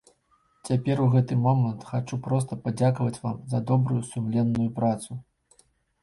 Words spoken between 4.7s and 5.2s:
працу.